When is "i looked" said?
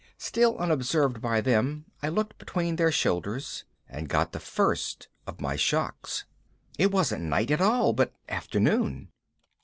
2.01-2.39